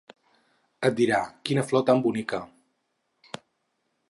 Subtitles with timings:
[0.89, 1.19] Et dirà:
[1.49, 2.43] Quina flor tan bonica!